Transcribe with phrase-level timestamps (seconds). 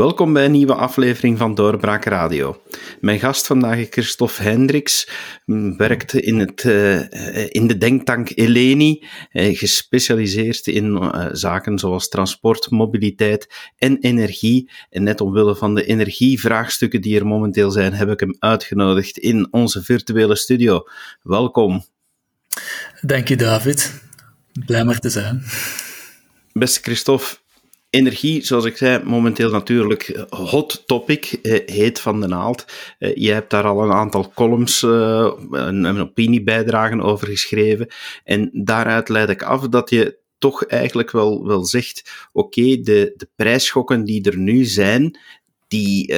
[0.00, 2.62] Welkom bij een nieuwe aflevering van Doorbraak Radio.
[3.00, 5.08] Mijn gast vandaag is Christophe Hendricks,
[5.76, 12.70] werkt in, het, uh, in de denktank Eleni, uh, gespecialiseerd in uh, zaken zoals transport,
[12.70, 14.70] mobiliteit en energie.
[14.90, 19.48] En net omwille van de energievraagstukken die er momenteel zijn, heb ik hem uitgenodigd in
[19.50, 20.82] onze virtuele studio.
[21.22, 21.84] Welkom.
[23.00, 24.02] Dank je, David.
[24.66, 25.42] Blij maar te zijn.
[26.52, 27.36] Beste Christophe,
[27.90, 32.64] Energie, zoals ik zei, momenteel natuurlijk hot topic, eh, heet van de naald.
[32.98, 37.88] Eh, je hebt daar al een aantal columns, eh, een, een opiniebijdragen over geschreven.
[38.24, 43.28] En daaruit leid ik af dat je toch eigenlijk wel, wel zegt: oké, de, de
[43.36, 45.18] prijsschokken die er nu zijn,
[45.68, 46.14] die,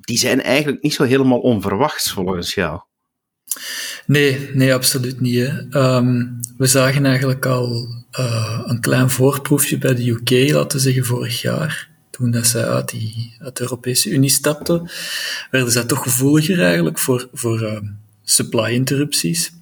[0.00, 2.80] die zijn eigenlijk niet zo helemaal onverwachts volgens jou.
[4.06, 5.52] Nee, nee, absoluut niet.
[5.70, 7.88] Um, we zagen eigenlijk al
[8.20, 11.90] uh, een klein voorproefje bij de UK, laten we zeggen, vorig jaar.
[12.10, 14.90] Toen dat zij uit, die, de Europese Unie stapten,
[15.50, 17.78] werden zij toch gevoeliger eigenlijk voor, voor uh,
[18.22, 19.52] supply interrupties.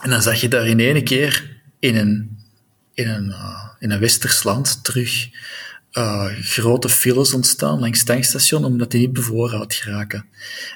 [0.00, 2.38] En dan zag je daar in één keer in een,
[2.94, 5.28] in een, uh, in een westers land terug
[5.92, 10.26] uh, grote files ontstaan langs tankstations, omdat die niet bevoorraad geraken.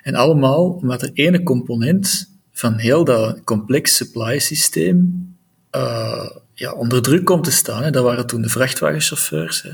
[0.02, 5.28] En allemaal omdat er ene component van heel dat complex supply systeem
[5.76, 7.82] uh, ja, onder druk komt te staan.
[7.82, 7.90] Hè.
[7.90, 9.62] Dat waren toen de vrachtwagenchauffeurs.
[9.62, 9.70] Hè.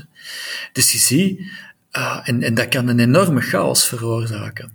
[0.73, 1.39] Dus je ziet,
[1.97, 4.71] uh, en, en dat kan een enorme chaos veroorzaken.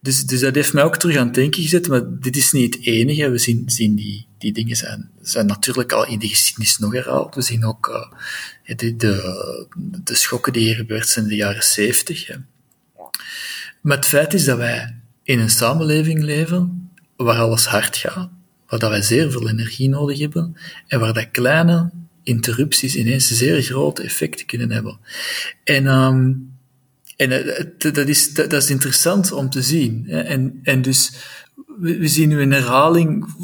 [0.00, 2.74] Dus, dus dat heeft mij ook terug aan het denken gezet, maar dit is niet
[2.74, 3.30] het enige.
[3.30, 7.34] We zien, zien die, die dingen zijn, zijn natuurlijk al in de geschiedenis nog herhaald.
[7.34, 9.66] We zien ook uh, de, de,
[10.04, 12.30] de schokken die hier gebeurd zijn in de jaren zeventig.
[13.80, 16.79] Maar het feit is dat wij in een samenleving leven
[17.24, 18.30] waar alles hard gaat,
[18.66, 20.56] waar dat wij zeer veel energie nodig hebben
[20.86, 21.90] en waar dat kleine
[22.22, 24.98] interrupties ineens zeer grote effecten kunnen hebben.
[25.64, 26.52] En, um,
[27.16, 30.08] en uh, dat, is, dat, is interessant om te zien.
[30.08, 31.12] En, en dus,
[31.78, 33.34] we, zien nu een herhaling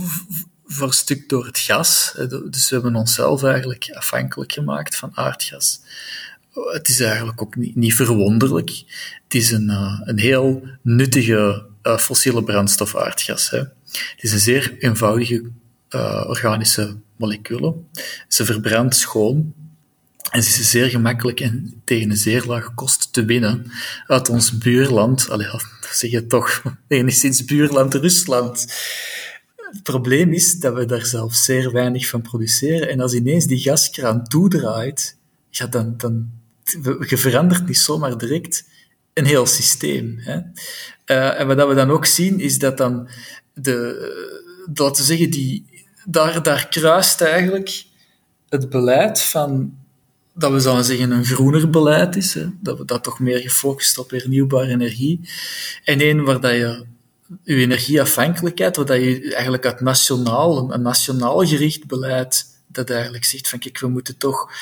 [0.64, 2.12] voor een stuk door het gas.
[2.50, 5.80] Dus we hebben onszelf eigenlijk afhankelijk gemaakt van aardgas.
[6.72, 8.70] Het is eigenlijk ook niet, niet verwonderlijk.
[9.24, 13.50] Het is een, uh, een heel nuttige uh, fossiele brandstof aardgas.
[13.50, 13.62] Hè.
[13.86, 15.50] Het is een zeer eenvoudige
[15.90, 17.88] uh, organische moleculen.
[18.28, 19.54] Ze verbrandt schoon
[20.30, 23.70] en ze is zeer gemakkelijk en tegen een zeer lage kost te winnen
[24.06, 25.30] uit ons buurland.
[25.30, 25.48] Allee,
[25.92, 28.66] zeg je toch, enigszins buurland Rusland.
[29.56, 32.88] Het probleem is dat we daar zelf zeer weinig van produceren.
[32.88, 35.16] En als ineens die gaskraan toedraait,
[35.50, 36.30] ja, dan, dan
[37.06, 38.64] je verandert niet zomaar direct
[39.12, 40.18] een heel systeem.
[40.18, 40.36] Hè.
[41.06, 43.08] Uh, en wat we dan ook zien, is dat dan
[43.60, 47.84] de, laten zeggen, die, daar, daar kruist eigenlijk
[48.48, 49.74] het beleid van,
[50.34, 53.98] dat we zouden zeggen een groener beleid is, hè, dat we dat toch meer gefocust
[53.98, 55.20] op hernieuwbare energie,
[55.84, 56.84] en één waar dat je
[57.44, 63.48] je energieafhankelijkheid, waar dat je eigenlijk uit nationaal, een nationaal gericht beleid, dat eigenlijk zegt
[63.48, 64.52] van kijk, we moeten toch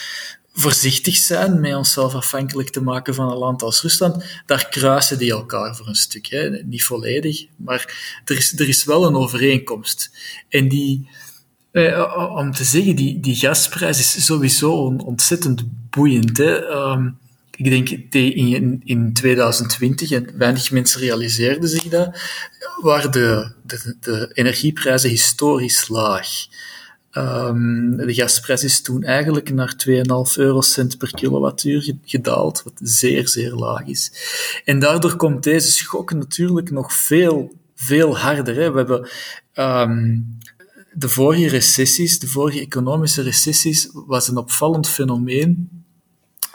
[0.56, 5.32] voorzichtig zijn met onszelf afhankelijk te maken van een land als Rusland, daar kruisen die
[5.32, 6.26] elkaar voor een stuk.
[6.26, 6.50] Hè.
[6.50, 7.94] Niet volledig, maar
[8.24, 10.10] er is, er is wel een overeenkomst.
[10.48, 11.08] En die,
[11.70, 14.72] eh, om te zeggen, die, die gasprijs is sowieso
[15.04, 16.36] ontzettend boeiend.
[16.36, 16.68] Hè.
[16.68, 17.18] Um,
[17.56, 22.18] ik denk in, in 2020, en weinig mensen realiseerden zich dat,
[22.80, 26.28] waren de, de, de energieprijzen historisch laag.
[27.16, 29.94] Um, de gasprijs is toen eigenlijk naar 2,5
[30.36, 34.12] eurocent per kilowattuur gedaald, wat zeer, zeer laag is.
[34.64, 38.54] En daardoor komt deze schok natuurlijk nog veel, veel harder.
[38.54, 38.70] Hè.
[38.70, 39.08] We hebben
[39.54, 40.38] um,
[40.92, 45.68] de vorige recessies, de vorige economische recessies, was een opvallend fenomeen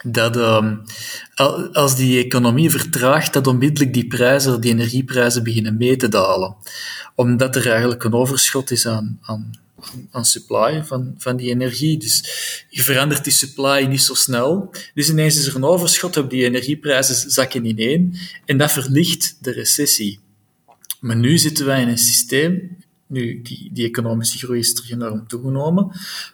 [0.03, 0.81] dat um,
[1.73, 6.55] als die economie vertraagt, dat onmiddellijk die prijzen, die energieprijzen beginnen mee te dalen.
[7.15, 9.51] Omdat er eigenlijk een overschot is aan, aan
[10.11, 11.97] aan supply van, van die energie.
[11.97, 12.23] Dus
[12.69, 14.73] je verandert die supply niet zo snel.
[14.93, 18.15] Dus ineens is er een overschot op die energieprijzen zakken ineen
[18.45, 20.19] en dat verlicht de recessie.
[20.99, 22.77] Maar nu zitten wij in een systeem,
[23.07, 25.91] nu die, die economische groei is terug enorm toegenomen,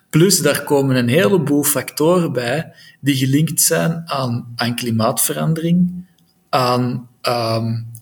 [0.09, 6.05] plus daar komen een heleboel factoren bij die gelinkt zijn aan, aan klimaatverandering,
[6.49, 7.93] aan um,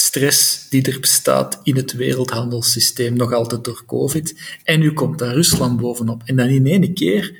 [0.00, 4.58] stress die er bestaat in het wereldhandelssysteem, nog altijd door COVID.
[4.64, 6.22] En nu komt daar Rusland bovenop.
[6.24, 7.36] En dan in één keer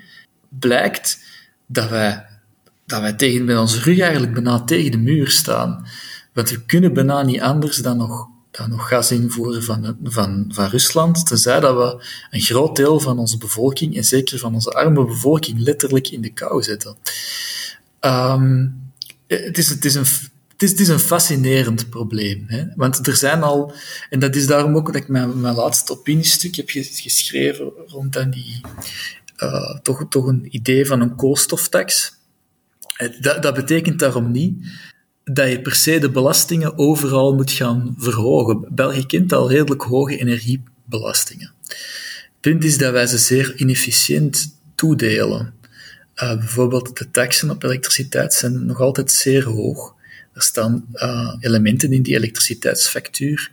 [0.48, 1.18] blijkt
[1.66, 2.26] dat wij,
[2.86, 5.86] dat wij tegen, met onze rug eigenlijk bijna tegen de muur staan.
[6.32, 10.66] Want we kunnen bijna niet anders dan nog, dan nog gas invoeren van, van, van
[10.66, 15.04] Rusland, tenzij dat we een groot deel van onze bevolking, en zeker van onze arme
[15.04, 16.96] bevolking, letterlijk in de kou zetten.
[18.00, 18.92] Um,
[19.26, 20.06] het is, het is een
[20.60, 22.44] het is, een fascinerend probleem.
[22.46, 22.64] Hè?
[22.76, 23.72] Want er zijn al,
[24.10, 28.60] en dat is daarom ook dat ik mijn, laatste opiniestuk heb geschreven rond aan die,
[29.42, 32.18] uh, toch, toch een idee van een koolstoftax.
[33.20, 34.66] Dat, dat betekent daarom niet
[35.24, 38.66] dat je per se de belastingen overal moet gaan verhogen.
[38.68, 41.52] België kent al redelijk hoge energiebelastingen.
[41.66, 45.54] Het punt is dat wij ze zeer inefficiënt toedelen.
[46.22, 49.94] Uh, bijvoorbeeld de taxen op elektriciteit zijn nog altijd zeer hoog.
[50.40, 53.50] Er staan uh, elementen in die elektriciteitsfactuur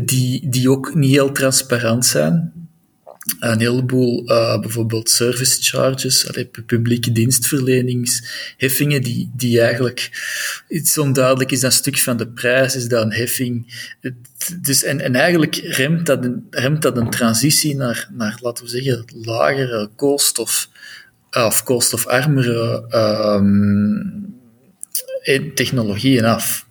[0.00, 2.52] die, die ook niet heel transparant zijn.
[3.40, 6.30] Een heleboel, uh, bijvoorbeeld service charges,
[6.66, 10.10] publieke dienstverleningsheffingen, die, die eigenlijk
[10.68, 13.86] iets onduidelijk is, dat stuk van de prijs, is dat een heffing.
[14.60, 18.70] Dus, en, en eigenlijk remt dat, een, remt dat een transitie naar, naar, laten we
[18.70, 20.68] zeggen, lagere koolstof,
[21.36, 22.84] uh, of koolstofarmere
[23.38, 24.40] um,
[25.54, 26.66] technologieën af.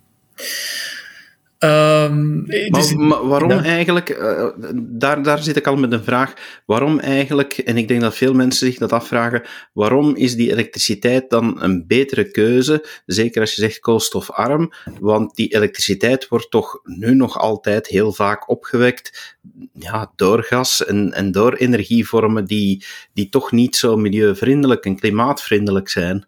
[1.64, 6.34] Um, dus, maar, waarom eigenlijk, uh, daar, daar zit ik al met een vraag,
[6.66, 9.44] waarom eigenlijk, en ik denk dat veel mensen zich dat afvragen,
[9.74, 15.56] waarom is die elektriciteit dan een betere keuze, zeker als je zegt koolstofarm, want die
[15.56, 19.38] elektriciteit wordt toch nu nog altijd heel vaak opgewekt
[19.74, 25.90] ja, door gas en, en door energievormen die, die toch niet zo milieuvriendelijk en klimaatvriendelijk
[25.90, 26.26] zijn.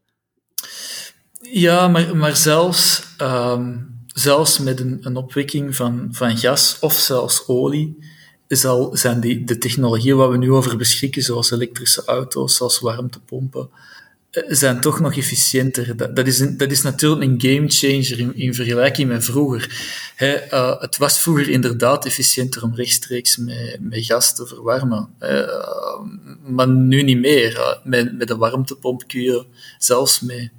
[1.56, 7.98] Ja, maar, zelfs, um, zelfs met een, een opwekking van, van gas of zelfs olie,
[8.48, 13.70] is zijn die, de technologieën waar we nu over beschikken, zoals elektrische auto's, zoals warmtepompen,
[14.32, 16.14] eh, zijn toch nog efficiënter.
[16.14, 19.92] Dat, is, dat is natuurlijk een gamechanger in, in vergelijking met vroeger.
[20.20, 25.10] uh, het was vroeger inderdaad efficiënter om rechtstreeks met, met gas te verwarmen.
[25.20, 25.48] Uh,
[26.44, 27.80] maar nu niet meer.
[27.84, 29.46] met, met de warmtepomp kun je
[29.78, 30.52] zelfs met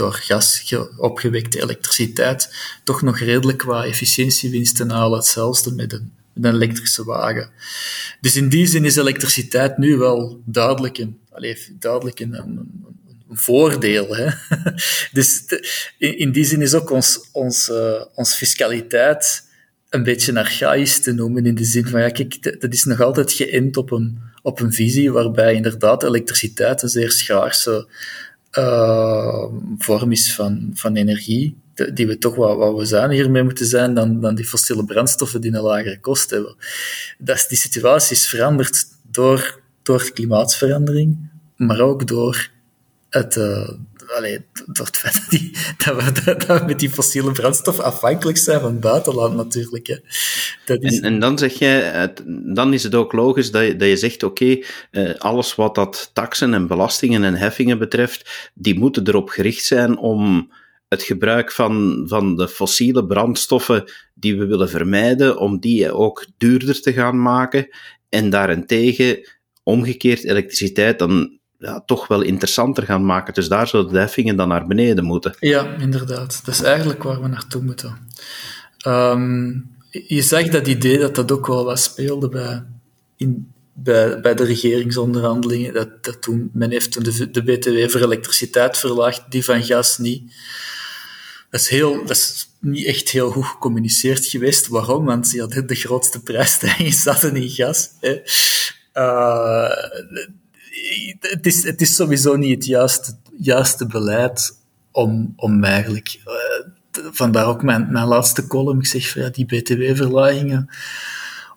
[0.00, 2.54] door gas opgewekte elektriciteit
[2.84, 5.18] toch nog redelijk qua efficiëntiewinsten halen.
[5.18, 7.50] Hetzelfde met een, met een elektrische wagen.
[8.20, 12.88] Dus in die zin is elektriciteit nu wel duidelijk een, allez, duidelijk een, een,
[13.32, 14.16] voordeel.
[14.16, 14.28] Hè?
[15.18, 15.44] dus
[15.98, 19.48] in, in, die zin is ook ons, ons, uh, ons fiscaliteit
[19.88, 23.32] een beetje archaïs te noemen, in de zin van, ja, kijk, dat is nog altijd
[23.32, 27.88] geënt op een, op een visie waarbij inderdaad elektriciteit een zeer schaarse
[28.58, 29.44] uh,
[29.78, 31.56] vorm is van, van energie,
[31.92, 35.40] die we toch wat, wat we zijn hiermee moeten zijn, dan, dan die fossiele brandstoffen
[35.40, 36.56] die een lagere kost hebben.
[37.18, 42.50] Dat, die situatie is veranderd door, door de klimaatsverandering, maar ook door
[43.08, 43.70] het, uh,
[44.16, 45.50] allee, door het feit dat, die,
[46.24, 50.00] dat, we, met die fossiele brandstof afhankelijk zijn van het buitenland natuurlijk.
[50.64, 51.00] Dat is...
[51.00, 52.12] en, dan zeg je,
[52.54, 54.58] dan is het ook logisch dat je, dat je zegt, oké,
[54.90, 59.98] uh, alles wat dat taxen en belastingen en heffingen betreft, die moeten erop gericht zijn
[59.98, 60.52] om
[60.88, 66.80] het gebruik van, van de fossiele brandstoffen die we willen vermijden, om die ook duurder
[66.80, 67.68] te gaan maken.
[68.08, 69.28] En daarentegen,
[69.62, 73.34] omgekeerd, elektriciteit dan ja, toch wel interessanter gaan maken.
[73.34, 75.36] Dus daar zouden de heffingen dan naar beneden moeten.
[75.40, 76.40] Ja, inderdaad.
[76.44, 77.96] Dat is eigenlijk waar we naartoe moeten.
[78.86, 82.62] Um, je zegt dat idee dat dat ook wel wat speelde bij,
[83.16, 85.74] in, bij, de regeringsonderhandelingen.
[85.74, 89.98] Dat, dat toen, men heeft toen de, de BTW voor elektriciteit verlaagd, die van gas
[89.98, 90.32] niet.
[91.50, 94.68] Dat is, heel, dat is niet echt heel goed gecommuniceerd geweest.
[94.68, 95.04] Waarom?
[95.04, 97.88] Want ze hadden de grootste prijsstijging zaten in gas.
[98.00, 98.20] Hè.
[98.94, 99.70] Uh,
[101.20, 104.58] het, is, het is sowieso niet het juiste, juiste beleid
[104.90, 106.20] om, om eigenlijk...
[106.26, 106.68] Uh,
[107.12, 108.78] vandaar ook mijn, mijn laatste column.
[108.78, 110.68] Ik zeg van ja, die btw-verlagingen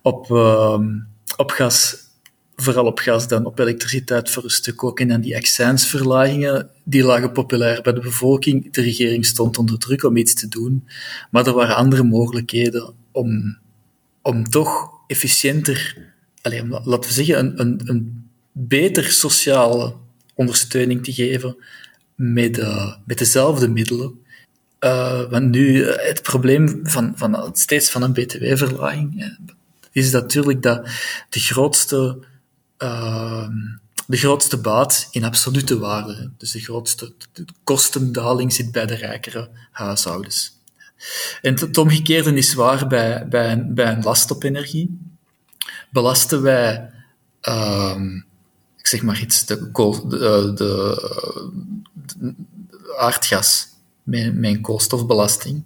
[0.01, 0.79] op, uh,
[1.37, 1.97] op gas,
[2.55, 4.99] vooral op gas, dan op elektriciteit voor een stuk ook.
[4.99, 8.73] En dan die accijnsverlagingen, die lagen populair bij de bevolking.
[8.73, 10.87] De regering stond onder druk om iets te doen.
[11.31, 13.57] Maar er waren andere mogelijkheden om,
[14.21, 15.97] om toch efficiënter,
[16.41, 18.22] alleen, laten we zeggen, een, een, een
[18.53, 19.95] beter sociale
[20.33, 21.55] ondersteuning te geven
[22.15, 24.21] met, uh, met dezelfde middelen.
[24.79, 29.37] Uh, want nu, eh, het probleem van, van steeds van een btw-verlaging
[29.91, 30.85] is natuurlijk dat
[31.29, 32.17] de grootste,
[32.77, 33.47] uh,
[34.07, 37.13] de grootste baat in absolute waarde, dus de grootste
[37.63, 40.61] kostendaling zit bij de rijkere huishoudens.
[41.41, 44.99] En het omgekeerde is waar bij, bij, een, bij een last op energie.
[45.91, 46.89] Belasten wij
[47.47, 48.01] uh,
[48.83, 49.69] ik zeg maar iets, de,
[50.07, 52.35] de, de,
[52.97, 53.67] aardgas
[54.03, 55.63] met een koolstofbelasting,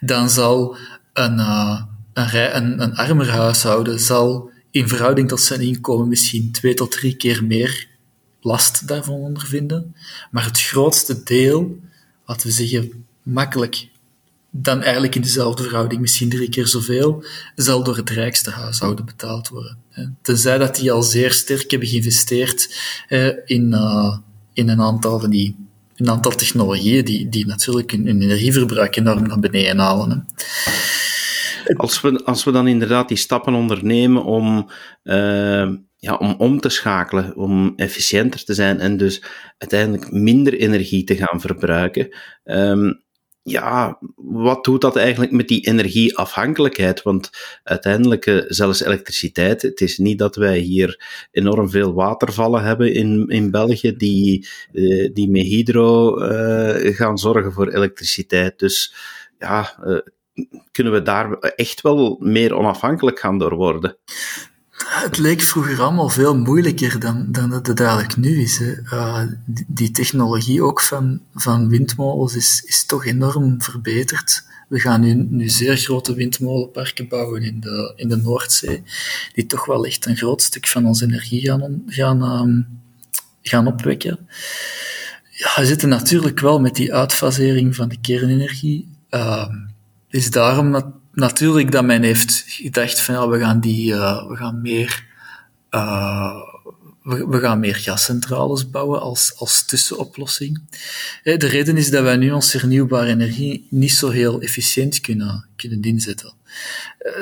[0.00, 0.76] dan zal
[1.12, 6.74] een, uh, een, een, een armer huishouden zal in verhouding tot zijn inkomen misschien twee
[6.74, 7.88] tot drie keer meer
[8.40, 9.96] last daarvan ondervinden.
[10.30, 11.78] Maar het grootste deel
[12.26, 13.88] laten we zeggen, makkelijk
[14.54, 19.48] dan eigenlijk in dezelfde verhouding, misschien drie keer zoveel, zal door het rijkste huishouden betaald
[19.48, 19.78] worden.
[20.22, 22.76] Tenzij dat die al zeer sterk hebben geïnvesteerd
[23.44, 24.16] in, uh,
[24.52, 25.56] in een aantal van die
[25.96, 30.26] een aantal technologieën die, die natuurlijk hun, energieverbruik enorm naar beneden halen.
[31.76, 34.70] Als we, als we dan inderdaad die stappen ondernemen om,
[35.04, 39.22] uh, ja, om om te schakelen, om efficiënter te zijn en dus
[39.58, 43.01] uiteindelijk minder energie te gaan verbruiken, um,
[43.42, 47.02] ja, wat doet dat eigenlijk met die energieafhankelijkheid?
[47.02, 47.30] Want
[47.62, 53.28] uiteindelijk, uh, zelfs elektriciteit, het is niet dat wij hier enorm veel watervallen hebben in,
[53.28, 58.58] in België die, uh, die met hydro uh, gaan zorgen voor elektriciteit.
[58.58, 58.94] Dus
[59.38, 59.76] ja,
[60.72, 63.96] kunnen we daar echt wel meer onafhankelijk gaan door worden?
[64.92, 68.58] Het leek vroeger allemaal veel moeilijker dan, dan dat het eigenlijk nu is.
[68.58, 68.74] Hè.
[68.84, 69.22] Uh,
[69.66, 74.44] die, technologie ook van, van windmolens is, is toch enorm verbeterd.
[74.68, 78.82] We gaan nu, nu zeer grote windmolenparken bouwen in de, in de Noordzee,
[79.32, 82.66] die toch wel echt een groot stuk van onze energie gaan, gaan, um,
[83.42, 84.28] gaan opwekken.
[85.30, 88.88] Ja, we zitten natuurlijk wel met die uitfasering van de kernenergie.
[89.10, 89.48] Uh,
[90.08, 94.60] is daarom dat natuurlijk dat men heeft gedacht van we gaan die, uh, we gaan
[94.60, 95.04] meer,
[95.70, 96.34] uh,
[97.02, 100.60] we, gaan meer gascentrales bouwen als, als tussenoplossing.
[101.22, 105.46] Eh, de reden is dat wij nu onze hernieuwbare energie niet zo heel efficiënt kunnen,
[105.56, 106.32] kunnen inzetten.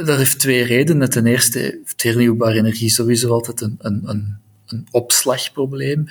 [0.05, 1.11] Dat heeft twee redenen.
[1.11, 6.07] Ten eerste heeft hernieuwbare energie sowieso altijd een, een, een, een opslagprobleem.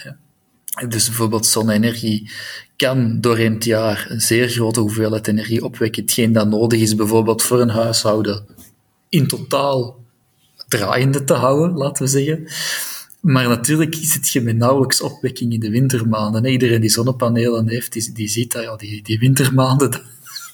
[0.88, 2.32] Dus bijvoorbeeld zonne-energie
[2.76, 7.42] kan doorheen het jaar een zeer grote hoeveelheid energie opwekken, hetgeen dat nodig is bijvoorbeeld
[7.42, 8.46] voor een huishouden
[9.10, 10.04] in totaal
[10.68, 12.48] draaiende te houden, laten we zeggen.
[13.22, 16.46] Maar natuurlijk zit je met nauwelijks opwekking in de wintermaanden.
[16.46, 19.92] Iedereen die zonnepanelen heeft, die, ziet dat ja, die, die wintermaanden,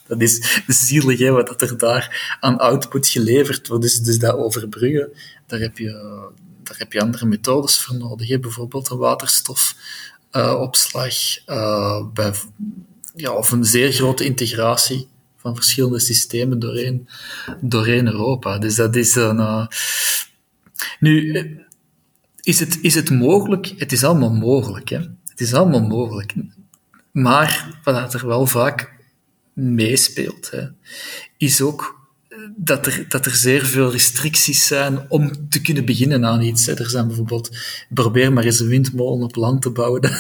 [0.08, 3.84] dat, is zielig hè, wat er daar aan output geleverd wordt.
[3.84, 5.10] Dus, dus dat overbruggen,
[5.46, 6.24] daar heb je,
[6.68, 8.28] daar heb je andere methodes voor nodig.
[8.28, 8.40] Hè.
[8.40, 12.34] Bijvoorbeeld een waterstofopslag, uh, bij,
[13.16, 15.08] ja, of een zeer grote integratie
[15.38, 17.10] van verschillende systemen doorheen,
[17.62, 18.58] doorheen Europa.
[18.58, 19.38] Dus dat is een...
[19.38, 19.68] Uh,
[21.00, 21.60] nu,
[22.42, 23.74] is het, is het mogelijk?
[23.78, 24.90] Het is allemaal mogelijk.
[24.90, 25.00] Hè?
[25.30, 26.34] Het is allemaal mogelijk.
[27.12, 28.94] Maar wat er wel vaak
[29.54, 30.68] meespeelt, hè,
[31.38, 31.95] is ook
[32.56, 36.68] dat er, dat er zeer veel restricties zijn om te kunnen beginnen aan iets.
[36.68, 37.58] Er zijn bijvoorbeeld,
[37.90, 40.02] probeer maar eens een windmolen op land te bouwen.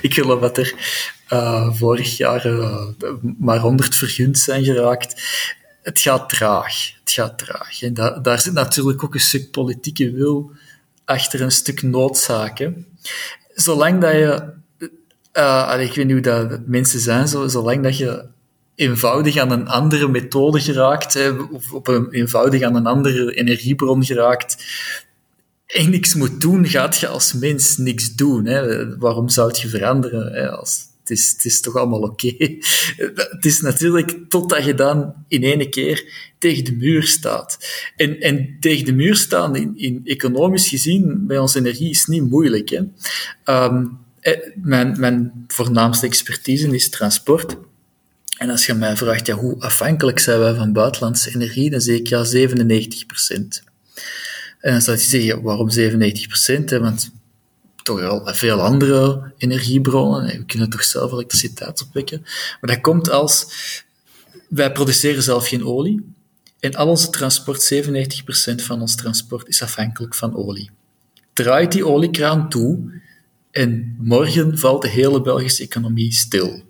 [0.00, 0.74] ik geloof dat er
[1.32, 2.86] uh, vorig jaar uh,
[3.38, 5.22] maar 100 vergund zijn geraakt.
[5.82, 6.92] Het gaat traag.
[7.00, 7.82] Het gaat traag.
[7.82, 10.50] En da daar zit natuurlijk ook een stuk politieke wil
[11.04, 12.86] achter een stuk noodzaken.
[13.54, 14.52] Zolang dat je,
[15.32, 18.24] uh, ik weet niet hoe dat mensen zijn, zo, zolang dat je
[18.74, 24.04] eenvoudig aan een andere methode geraakt, hè, of op een, eenvoudig aan een andere energiebron
[24.04, 24.56] geraakt,
[25.66, 28.46] en niks moet doen, gaat je als mens niks doen.
[28.46, 28.96] Hè.
[28.98, 30.32] Waarom zou je veranderen?
[30.32, 32.32] Hè, als, het, is, het is toch allemaal oké.
[33.34, 37.58] Het is natuurlijk totdat je dan in ene keer tegen de muur staat.
[37.96, 42.30] En, en tegen de muur staan, in, in economisch gezien, bij onze energie, is niet
[42.30, 42.68] moeilijk.
[42.68, 42.80] Hè.
[43.64, 43.98] Um,
[44.62, 47.56] mijn, mijn voornaamste expertise is transport.
[48.34, 51.96] En als je mij vraagt, ja, hoe afhankelijk zijn wij van buitenlandse energie, dan zeg
[51.96, 52.28] ik ja, 97%
[54.60, 57.10] En dan zou je zeggen, waarom 97% Want
[57.82, 60.26] toch wel veel andere energiebronnen.
[60.26, 62.20] We kunnen toch zelf elektriciteit opwekken.
[62.60, 63.46] Maar dat komt als,
[64.48, 66.12] wij produceren zelf geen olie.
[66.60, 70.70] En al onze transport, 97% van ons transport is afhankelijk van olie.
[71.32, 73.00] Draait die oliekraan toe
[73.50, 76.62] en morgen valt de hele Belgische economie stil.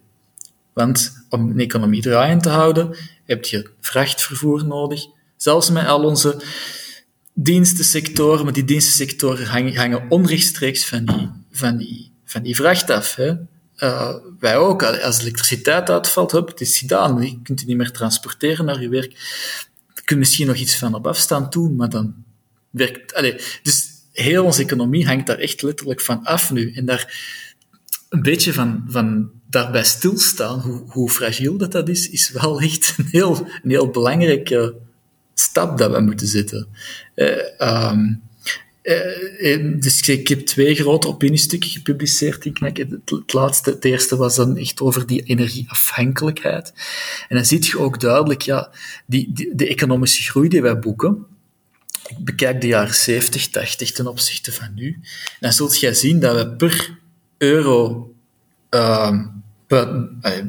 [0.73, 5.05] Want om een economie draaiend te houden, heb je vrachtvervoer nodig.
[5.37, 6.43] Zelfs met al onze
[7.35, 13.15] dienstensectoren, maar die dienstensectoren hangen, hangen onrechtstreeks van die, van die, van die vracht af.
[13.15, 13.33] Hè.
[13.79, 17.23] Uh, wij ook, als elektriciteit uitvalt, hup, het is gedaan.
[17.23, 19.13] Je kunt je niet meer transporteren naar je werk.
[19.95, 22.15] Je kunt misschien nog iets van op afstand doen, maar dan
[22.71, 23.15] werkt...
[23.15, 26.73] Allez, dus heel onze economie hangt daar echt letterlijk van af nu.
[26.73, 27.15] En daar
[28.09, 32.95] een beetje van, van daarbij stilstaan, hoe, hoe fragiel dat, dat is, is wel echt
[32.97, 34.75] een heel, heel belangrijke
[35.35, 36.69] stap dat we moeten zetten.
[37.15, 38.23] Uh, um,
[38.83, 42.45] uh, dus ik heb twee grote opiniestukken gepubliceerd.
[42.45, 46.73] Ik denk, het, het, laatste, het eerste was dan echt over die energieafhankelijkheid.
[47.29, 48.71] En dan zie je ook duidelijk, ja,
[49.07, 51.27] die, de economische groei die wij boeken,
[52.09, 55.01] ik bekijk de jaren 70, 80 ten opzichte van nu,
[55.41, 56.99] dan zult jij zien dat we per
[57.39, 58.09] euro
[59.75, 60.41] uh,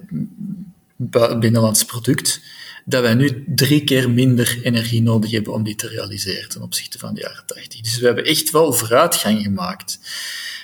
[1.39, 2.41] binnenlands product,
[2.85, 6.99] dat wij nu drie keer minder energie nodig hebben om die te realiseren ten opzichte
[6.99, 7.81] van de jaren 80.
[7.81, 9.99] Dus we hebben echt wel vooruitgang gemaakt.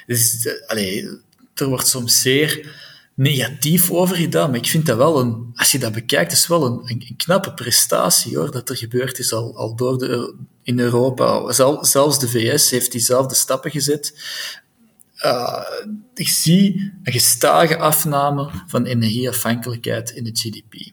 [0.06, 1.10] Dus, allee,
[1.56, 2.80] er wordt soms zeer
[3.14, 6.66] negatief over gedaan, maar ik vind dat wel een, als je dat bekijkt, is wel
[6.66, 11.52] een, een, knappe prestatie hoor, dat er gebeurd is al, al door de, in Europa.
[11.84, 14.14] zelfs de VS heeft diezelfde stappen gezet.
[15.26, 15.64] Uh,
[16.14, 20.92] ik zie een gestage afname van energieafhankelijkheid in de GDP.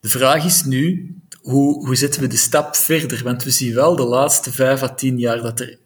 [0.00, 3.22] De vraag is nu, hoe, hoe zetten we de stap verder?
[3.22, 5.78] Want we zien wel de laatste vijf à tien jaar dat er...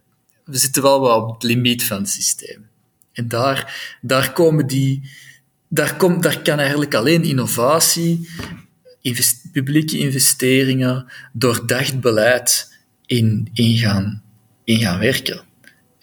[0.45, 2.69] We zitten wel wat op het limiet van het systeem.
[3.13, 5.11] En daar, daar komen die...
[5.69, 8.29] Daar, komt, daar kan eigenlijk alleen innovatie,
[9.53, 14.23] publieke investeringen, doordacht beleid in, in, gaan,
[14.65, 15.43] in gaan werken.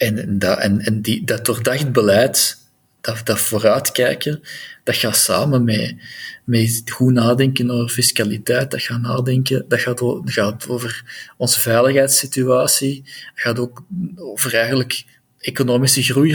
[0.01, 2.57] En, dat, en, en die, dat doordacht beleid,
[3.01, 4.41] dat, dat vooruitkijken,
[4.83, 5.95] dat gaat samen met,
[6.43, 11.03] met goed nadenken over fiscaliteit, dat gaat nadenken, dat gaat, gaat over
[11.37, 13.83] onze veiligheidssituatie, dat gaat ook
[14.15, 15.03] over eigenlijk
[15.39, 16.33] economische groei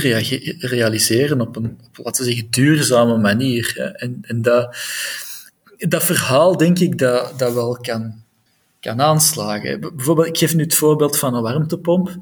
[0.58, 3.94] realiseren op een, op, laten zeggen, duurzame manier.
[3.96, 4.76] En, en dat,
[5.78, 8.22] dat verhaal, denk ik, dat, dat wel kan,
[8.80, 9.80] kan aanslagen.
[9.80, 12.16] Bijvoorbeeld, ik geef nu het voorbeeld van een warmtepomp.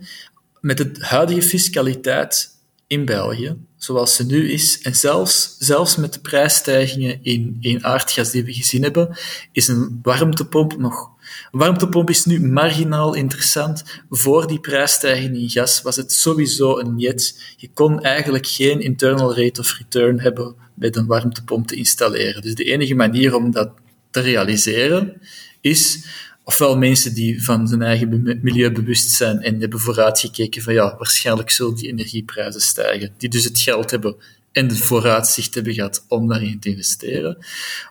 [0.64, 2.50] Met de huidige fiscaliteit
[2.86, 8.30] in België, zoals ze nu is, en zelfs, zelfs met de prijsstijgingen in, in aardgas
[8.30, 9.16] die we gezien hebben,
[9.52, 11.10] is een warmtepomp nog...
[11.52, 13.84] Een warmtepomp is nu marginaal interessant.
[14.10, 17.54] Voor die prijsstijging in gas was het sowieso een jet.
[17.56, 22.42] Je kon eigenlijk geen internal rate of return hebben met een warmtepomp te installeren.
[22.42, 23.70] Dus de enige manier om dat
[24.10, 25.20] te realiseren
[25.60, 26.04] is
[26.44, 31.50] ofwel mensen die van hun eigen milieu bewust zijn en hebben vooruitgekeken van ja, waarschijnlijk
[31.50, 34.16] zullen die energieprijzen stijgen, die dus het geld hebben
[34.52, 37.38] en het vooruitzicht hebben gehad om daarin te investeren.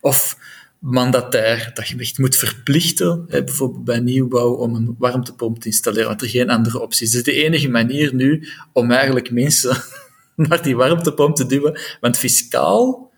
[0.02, 0.38] Of
[0.80, 6.08] mandatair, dat je echt moet verplichten, hè, bijvoorbeeld bij nieuwbouw, om een warmtepomp te installeren,
[6.08, 7.12] want er geen andere opties is.
[7.12, 9.84] Dus de enige manier nu om eigenlijk mensen
[10.36, 13.12] naar die warmtepomp te duwen, want fiscaal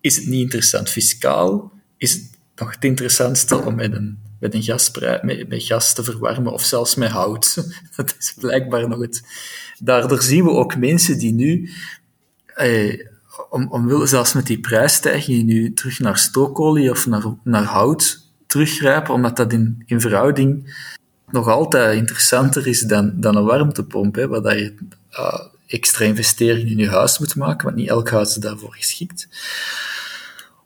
[0.00, 0.90] is het niet interessant.
[0.90, 5.94] Fiscaal is het nog het interessantste om met een met, een gasprijs, met, met gas
[5.94, 7.54] te verwarmen of zelfs met hout.
[7.96, 9.22] Dat is blijkbaar nog het.
[9.78, 11.70] Daardoor zien we ook mensen die nu,
[12.54, 13.06] eh,
[13.50, 19.14] om, om, zelfs met die prijsstijging, nu terug naar stookolie of naar, naar hout teruggrijpen,
[19.14, 20.74] omdat dat in, in verhouding
[21.30, 24.74] nog altijd interessanter is dan, dan een warmtepomp, hè, waar je
[25.12, 29.28] uh, extra investeringen in je huis moet maken, want niet elk huis is daarvoor geschikt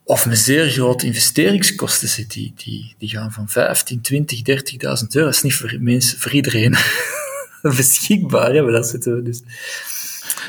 [0.05, 4.47] of met zeer grote investeringskosten zit, die, die, die gaan van 15, 20, 30.000
[4.83, 5.27] euro.
[5.27, 6.77] Dat is niet voor, mensen, voor iedereen
[7.77, 8.55] beschikbaar.
[8.55, 9.43] Hè, dat zitten we dus.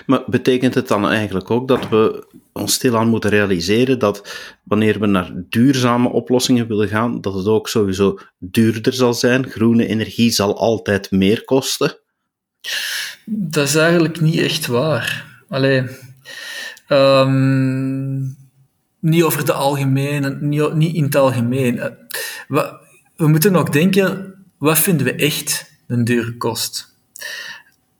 [0.05, 5.05] Maar betekent het dan eigenlijk ook dat we ons stilaan moeten realiseren dat wanneer we
[5.05, 9.49] naar duurzame oplossingen willen gaan, dat het ook sowieso duurder zal zijn?
[9.49, 11.97] Groene energie zal altijd meer kosten?
[13.25, 15.25] Dat is eigenlijk niet echt waar.
[15.49, 15.83] Allee,
[16.89, 18.44] um,
[19.05, 21.79] niet over de algemene, niet, niet in het algemeen.
[21.79, 21.91] Eh,
[23.15, 26.93] we moeten ook denken, wat vinden we echt een dure kost?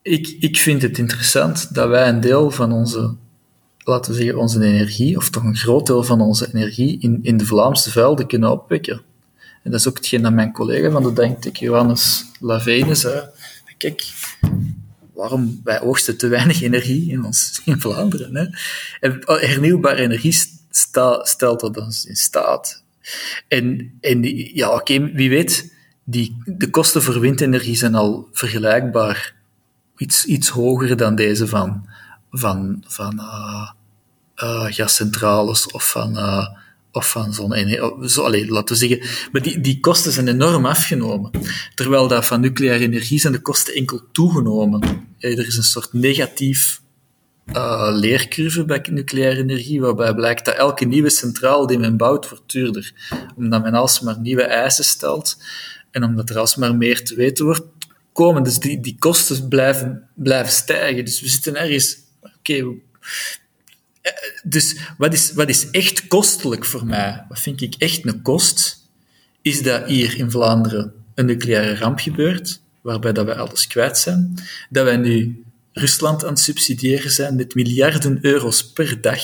[0.02, 3.16] Ik, ik vind het interessant dat wij een deel van onze,
[3.78, 7.38] laten we zeggen, onze energie, of toch een groot deel van onze energie, in, in
[7.38, 9.02] de Vlaamse velden kunnen opwekken.
[9.64, 13.24] En dat is ook hetgeen dat mijn collega van de Denktek, Johannes Lavene, zei.
[13.78, 14.14] Kijk,
[15.14, 18.36] waarom wij oogsten te weinig energie in, ons, in Vlaanderen.
[18.36, 18.46] Hè?
[19.00, 20.34] En hernieuwbare energie
[21.24, 22.84] stelt dat ons in staat.
[23.48, 24.24] En, en
[24.56, 29.36] ja, oké, wie weet, die, de kosten voor windenergie zijn al vergelijkbaar
[29.98, 31.90] iets, iets hoger dan deze van,
[32.32, 33.70] van, van uh,
[34.44, 36.48] uh, gascentrales of van, uh,
[36.92, 38.10] of van zonne-energie.
[38.10, 39.28] Zo, allez, laten we zeggen.
[39.32, 41.32] Maar die, die kosten zijn enorm afgenomen.
[41.76, 44.82] Terwijl dat van nucleaire energie zijn de kosten enkel toegenomen.
[45.20, 46.82] Er is een soort negatief
[47.54, 52.52] uh, leercurve bij nucleaire energie, waarbij blijkt dat elke nieuwe centrale die men bouwt, wordt
[52.52, 52.94] duurder.
[53.36, 55.44] Omdat men alsmaar nieuwe eisen stelt
[55.92, 57.64] en omdat er alsmaar meer te weten wordt
[58.14, 58.44] komen.
[58.44, 61.06] Dus die, die kosten blijven, blijven stijgen.
[61.06, 61.98] Dus we zitten ergens...
[62.22, 62.54] Oké,
[64.02, 64.12] eh,
[64.44, 67.26] dus wat is, wat is echt kostelijk voor mij?
[67.30, 68.84] Wat vind ik echt een kost?
[69.42, 74.36] Is dat hier in Vlaanderen een nucleaire ramp gebeurt, waarbij dat we alles kwijt zijn,
[74.70, 75.45] dat wij nu
[75.78, 79.22] Rusland aan het subsidiëren zijn met miljarden euro's per dag.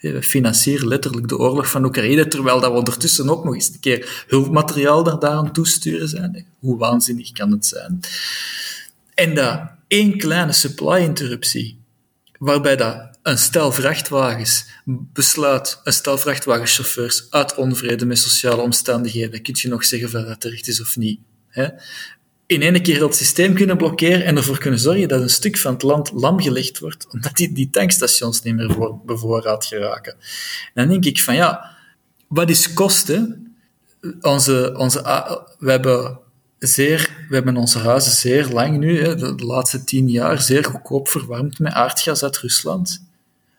[0.00, 3.80] We financieren letterlijk de oorlog van Oekraïne, terwijl dat we ondertussen ook nog eens een
[3.80, 6.46] keer hulpmateriaal daar, daar aan toesturen zijn.
[6.58, 8.00] Hoe waanzinnig kan het zijn?
[9.14, 11.78] En dat één kleine supply-interruptie,
[12.38, 19.54] waarbij dat een stel vrachtwagens besluit, een stel vrachtwagenchauffeurs uit onvrede met sociale omstandigheden, kun
[19.58, 21.20] je nog zeggen of dat terecht is of niet.
[21.48, 21.68] Hè?
[22.46, 25.72] In één keer dat systeem kunnen blokkeren en ervoor kunnen zorgen dat een stuk van
[25.72, 30.12] het land lamgelegd wordt, omdat die, die tankstations niet meer voor, bevoorraad geraken.
[30.12, 31.76] En dan denk ik van ja,
[32.26, 33.54] wat is kosten?
[34.20, 35.02] Onze, onze,
[35.58, 36.18] we hebben
[36.58, 41.08] zeer, we hebben onze huizen zeer lang nu, de, de laatste tien jaar, zeer goedkoop
[41.08, 43.04] verwarmd met aardgas uit Rusland.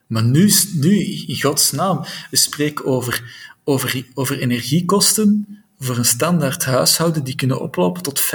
[0.07, 3.23] Maar nu, nu in godsnaam, we spreken over,
[3.63, 8.27] over, over energiekosten voor een standaard huishouden die kunnen oplopen tot 5.000,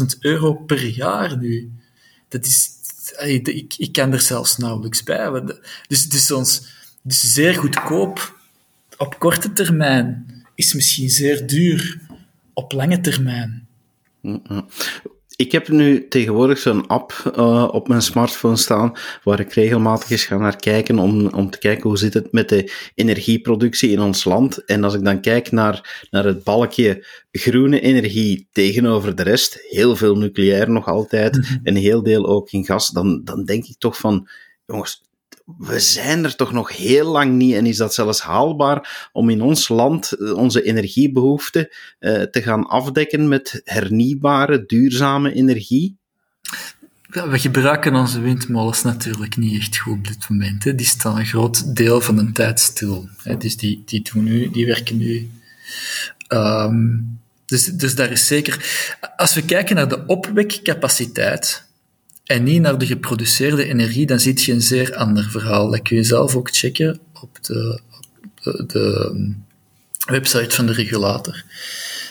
[0.00, 1.72] 6.000 euro per jaar nu.
[2.28, 2.70] Dat is,
[3.18, 5.42] ik, ik kan er zelfs nauwelijks bij.
[5.88, 6.66] Dus het is ons
[7.02, 8.38] dus zeer goedkoop
[8.96, 12.00] op korte termijn, is misschien zeer duur
[12.52, 13.66] op lange termijn.
[15.36, 20.24] Ik heb nu tegenwoordig zo'n app uh, op mijn smartphone staan, waar ik regelmatig eens
[20.24, 24.24] ga naar kijken om, om te kijken hoe zit het met de energieproductie in ons
[24.24, 24.64] land.
[24.64, 29.96] En als ik dan kijk naar, naar het balkje groene energie tegenover de rest, heel
[29.96, 31.52] veel nucleair nog altijd, mhm.
[31.62, 34.28] en een heel deel ook in gas, dan, dan denk ik toch van,
[34.66, 35.05] jongens,
[35.58, 39.40] we zijn er toch nog heel lang niet en is dat zelfs haalbaar om in
[39.40, 41.68] ons land eh, onze energiebehoeften
[42.00, 45.96] uh, te gaan afdekken met hernieuwbare, duurzame energie?
[47.08, 50.62] We gebruiken onze windmolens natuurlijk niet echt goed op dit moment.
[50.62, 53.08] Die staan een groot deel van de tijd stil.
[53.38, 55.30] Dus die, die, doen nu, die werken nu.
[56.28, 58.86] Um, dus, dus daar is zeker.
[59.16, 61.65] Als we kijken naar de opwekcapaciteit,
[62.26, 65.70] en niet naar de geproduceerde energie, dan zie je een zeer ander verhaal.
[65.70, 67.80] Dat kun je zelf ook checken op de,
[68.66, 69.44] de, um,
[70.06, 71.44] website van de regulator.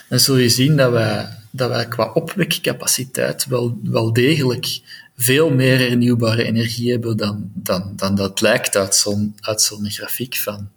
[0.10, 4.80] Dan zul je zien dat wij, dat wij qua opwekcapaciteit wel, wel degelijk
[5.18, 10.70] veel meer hernieuwbare energie hebben dan, dan, dan dat lijkt uit zo'n grafiek van.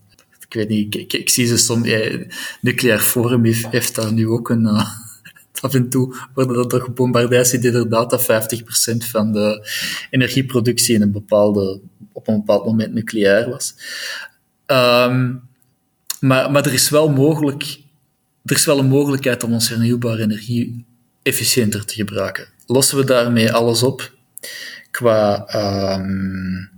[0.49, 1.89] Ik weet niet, ik, zie ze soms...
[1.89, 2.25] Eh,
[2.61, 4.63] Nucleair Forum heeft, daar nu ook een...
[4.63, 4.89] Uh,
[5.61, 8.27] af en toe worden er toch gebombardeerd inderdaad dat 50%
[8.97, 9.69] van de
[10.11, 11.81] energieproductie in een bepaalde,
[12.13, 13.75] op een bepaald moment nucleair was.
[14.67, 15.43] Um,
[16.21, 17.81] maar, maar er is wel mogelijk,
[18.45, 20.85] er is wel een mogelijkheid om onze hernieuwbare energie
[21.23, 22.49] efficiënter te gebruiken.
[22.67, 24.13] Lossen we daarmee alles op
[24.91, 25.47] qua
[25.99, 26.78] um,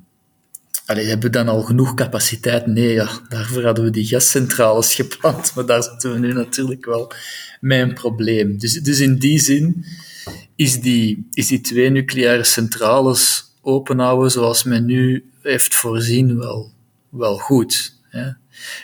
[0.91, 2.67] Allee, hebben we dan al genoeg capaciteit?
[2.67, 7.13] Nee, ja, daarvoor hadden we die gascentrales gepland, maar daar zitten we nu natuurlijk wel
[7.61, 8.59] met een probleem.
[8.59, 9.85] Dus, dus in die zin
[10.57, 16.73] is die, is die twee nucleaire centrales openhouden zoals men nu heeft voorzien wel,
[17.09, 17.95] wel goed.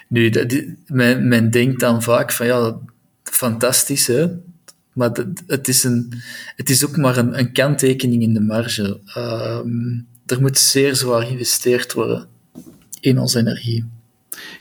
[0.09, 2.79] Nu, dat, men, men denkt dan vaak van ja,
[3.23, 4.27] fantastisch, hè?
[4.93, 5.11] maar
[5.47, 6.13] het, is een,
[6.57, 9.01] het is ook maar een, een kanttekening in de marge.
[9.17, 12.29] Um, er moet zeer zwaar geïnvesteerd worden
[13.01, 13.85] in onze energie.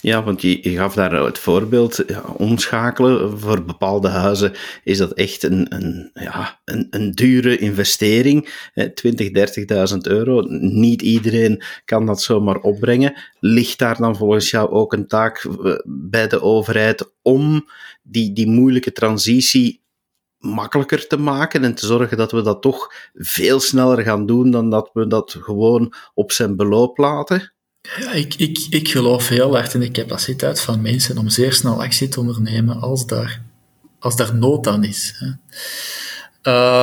[0.01, 2.05] Ja, want je, gaf daar het voorbeeld,
[2.37, 8.69] omschakelen voor bepaalde huizen is dat echt een, een, ja, een, een dure investering.
[8.93, 10.41] 20, 30.000 euro.
[10.59, 13.13] Niet iedereen kan dat zomaar opbrengen.
[13.39, 17.69] Ligt daar dan volgens jou ook een taak eh, bij de overheid om
[18.03, 19.84] die, die moeilijke transitie
[20.45, 24.69] makkelijker te maken en te zorgen dat we dat toch veel sneller gaan doen dan
[24.69, 27.53] dat we dat gewoon op zijn beloop laten?
[28.13, 32.07] Ik, ik, ik geloof heel erg in de capaciteit van mensen om zeer snel actie
[32.07, 33.41] te ondernemen als daar,
[33.99, 35.15] als daar nood aan is.
[35.17, 35.31] Hè.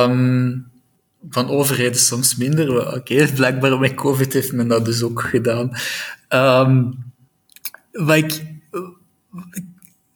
[0.03, 0.71] Um,
[1.29, 2.95] van overheden soms minder.
[2.95, 5.71] Oké, blijkbaar met COVID heeft men dat dus ook gedaan.
[6.29, 6.97] Um,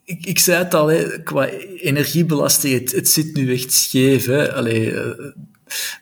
[0.07, 4.25] ik, ik zei het al, hè, qua energiebelasting, het, het zit nu echt scheef.
[4.25, 4.53] Hè.
[4.53, 5.25] Allee, eh,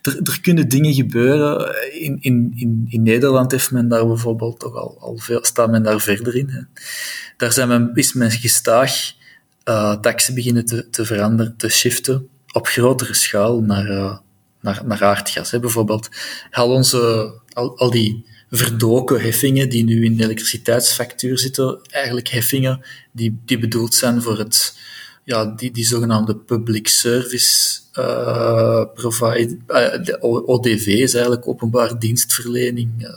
[0.02, 1.74] er, er, kunnen dingen gebeuren.
[1.92, 6.00] In, in, in, in Nederland heeft men daar bijvoorbeeld toch al, al veel, men daar
[6.00, 6.48] verder in.
[6.48, 6.60] Hè.
[7.36, 9.12] Daar zijn men, is men gestaag
[9.64, 14.16] uh, taxen beginnen te, te veranderen, te shiften op grotere schaal naar, uh,
[14.60, 15.50] naar, naar aardgas.
[15.50, 15.60] Hè.
[15.60, 16.08] Bijvoorbeeld,
[16.50, 22.84] al, onze, al, al die verdoken heffingen die nu in de elektriciteitsfactuur zitten, eigenlijk heffingen
[23.12, 24.78] die, die bedoeld zijn voor het,
[25.24, 33.02] ja, die, die zogenaamde public service uh, provide, uh, de ODV is eigenlijk openbaar dienstverlening,
[33.02, 33.08] uh,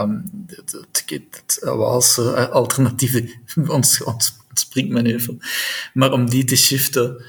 [0.00, 0.72] um, het,
[1.06, 3.34] het, Waalse alternatieve,
[3.68, 5.40] ons, ons springt men even,
[5.92, 7.24] maar om die te shiften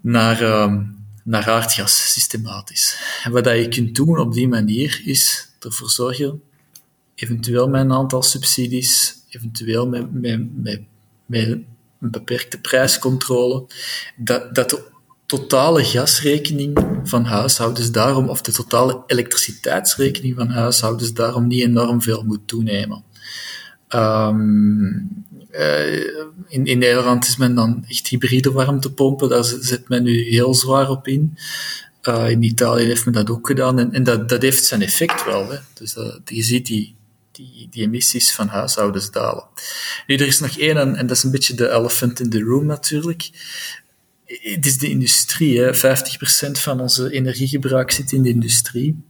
[0.00, 2.98] naar, um, naar aardgas systematisch.
[3.24, 6.42] En wat je kunt doen op die manier is ervoor zorgen,
[7.14, 10.80] eventueel met een aantal subsidies, eventueel met, met, met,
[11.26, 11.66] met een
[11.98, 13.66] beperkte prijscontrole,
[14.16, 14.82] dat, dat de
[15.26, 22.22] totale gasrekening van huishoudens daarom, of de totale elektriciteitsrekening van huishoudens daarom niet enorm veel
[22.22, 23.04] moet toenemen.
[23.88, 25.96] Um, uh,
[26.48, 30.90] in, in Nederland is men dan echt hybride warmtepompen, daar zet men nu heel zwaar
[30.90, 31.38] op in.
[32.08, 35.24] Uh, in Italië heeft men dat ook gedaan en, en dat, dat heeft zijn effect
[35.24, 35.50] wel.
[35.50, 35.58] Hè.
[35.74, 36.96] Dus je ziet die,
[37.70, 39.44] die, emissies van huishoudens dalen.
[40.06, 42.40] Nu, er is nog één, en, en dat is een beetje de elephant in the
[42.40, 43.30] room natuurlijk.
[44.24, 45.60] Het is de industrie.
[45.60, 45.74] Hè.
[45.74, 45.78] 50%
[46.52, 49.04] van onze energiegebruik zit in de industrie.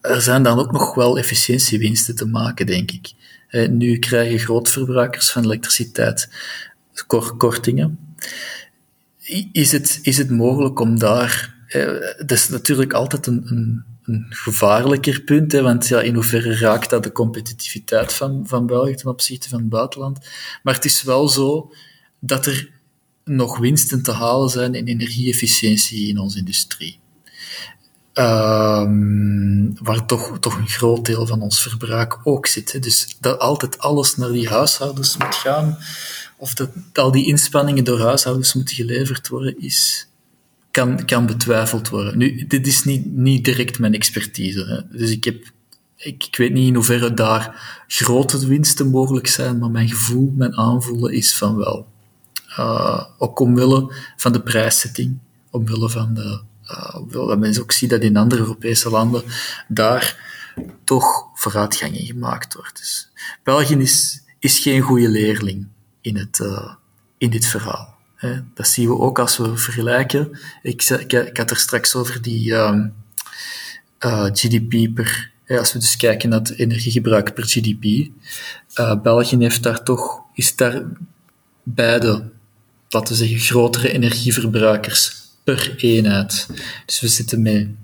[0.00, 3.12] Er zijn dan ook nog wel efficiëntiewinsten te maken, denk ik.
[3.70, 6.28] Nu krijgen grootverbruikers van elektriciteit
[7.36, 7.98] kortingen.
[9.52, 11.60] Is het, is het mogelijk om daar...
[12.18, 16.90] Dat is natuurlijk altijd een, een een gevaarlijker punt, hè, want ja, in hoeverre raakt
[16.90, 20.18] dat de competitiviteit van, van België ten opzichte van het buitenland.
[20.62, 21.72] Maar het is wel zo
[22.18, 22.70] dat er
[23.24, 27.00] nog winsten te halen zijn in energieefficiëntie in onze industrie.
[28.14, 32.82] Um, waar toch, toch een groot deel van ons verbruik ook zit.
[32.82, 35.78] Dus dat altijd alles naar die huishoudens moet gaan,
[36.36, 40.08] of dat al die inspanningen door huishoudens moeten geleverd worden, is,
[40.72, 42.18] kan, kan betwijfeld worden.
[42.18, 44.64] Nu, dit is niet, niet direct mijn expertise.
[44.64, 44.98] Hè.
[44.98, 45.50] Dus ik, heb,
[45.96, 50.56] ik, ik weet niet in hoeverre daar grote winsten mogelijk zijn, maar mijn gevoel, mijn
[50.56, 51.86] aanvoelen is van wel.
[52.58, 55.18] Uh, ook omwille van de prijszetting,
[55.50, 56.40] omwille van de.
[56.70, 59.22] Uh, dat mensen ook zien dat in andere Europese landen
[59.68, 60.30] daar
[60.84, 62.78] toch vooruitgang in gemaakt wordt.
[62.78, 63.08] Dus
[63.42, 65.66] België is, is geen goede leerling
[66.00, 66.74] in, het, uh,
[67.18, 67.91] in dit verhaal.
[68.54, 70.38] Dat zien we ook als we vergelijken.
[70.62, 72.94] Ik, ik, ik had er straks over die um,
[74.00, 75.30] uh, GDP per.
[75.48, 77.84] Als we dus kijken naar het energiegebruik per GDP.
[77.84, 80.82] Uh, België heeft daar toch, is daar
[81.62, 82.30] beide,
[82.88, 86.46] laten we zeggen, grotere energieverbruikers per eenheid.
[86.86, 87.76] Dus we zitten mee.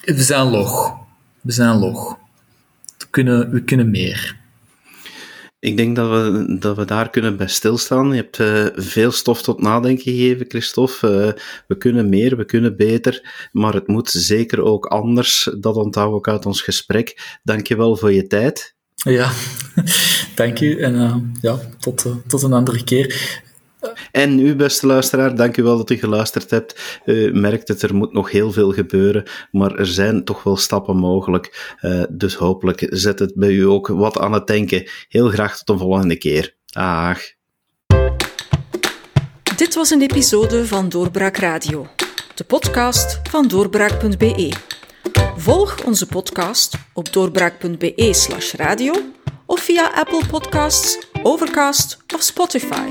[0.00, 0.96] We zijn log.
[1.40, 2.18] We zijn log.
[2.98, 4.39] We kunnen, we kunnen meer.
[5.60, 8.08] Ik denk dat we, dat we daar kunnen bij stilstaan.
[8.08, 11.34] Je hebt uh, veel stof tot nadenken gegeven, Christophe.
[11.36, 15.50] Uh, we kunnen meer, we kunnen beter, maar het moet zeker ook anders.
[15.58, 17.38] Dat onthouden we ook uit ons gesprek.
[17.42, 18.74] Dank je wel voor je tijd.
[18.94, 19.30] Ja,
[20.34, 20.80] dank u.
[20.80, 23.40] En uh, ja, tot, tot een andere keer.
[24.12, 27.00] En u, beste luisteraar, dank u wel dat u geluisterd hebt.
[27.04, 30.96] U merkt het, er moet nog heel veel gebeuren, maar er zijn toch wel stappen
[30.96, 31.76] mogelijk.
[31.80, 34.88] Uh, dus hopelijk zet het bij u ook wat aan het denken.
[35.08, 36.54] Heel graag tot een volgende keer.
[36.66, 37.18] Dag.
[39.56, 41.86] Dit was een episode van Doorbraak Radio,
[42.34, 44.52] de podcast van doorbraak.be.
[45.36, 48.92] Volg onze podcast op doorbraak.be/slash radio
[49.46, 52.90] of via Apple Podcasts, Overcast of Spotify.